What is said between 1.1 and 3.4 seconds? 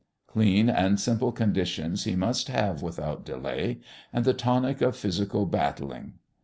conditions he must have without